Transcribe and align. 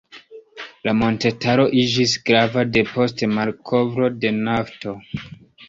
La 0.87 0.93
montetaro 1.01 1.65
iĝis 1.83 2.15
grava 2.31 2.65
depost 2.79 3.23
malkovro 3.37 4.13
de 4.25 4.35
nafto. 4.43 4.99